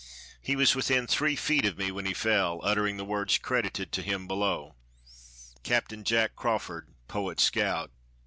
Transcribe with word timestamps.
He 0.41 0.55
was 0.55 0.73
within 0.73 1.05
three 1.05 1.35
feet 1.35 1.63
of 1.63 1.77
me 1.77 1.91
when 1.91 2.07
he 2.07 2.15
fell, 2.15 2.59
uttering 2.63 2.97
the 2.97 3.05
words 3.05 3.37
credited 3.37 3.91
to 3.91 4.01
him 4.01 4.25
below. 4.25 4.73
Capt. 5.61 5.91
JACK 6.03 6.35
CRAWFORD, 6.35 6.95
Poet 7.07 7.39
Scout. 7.39 7.91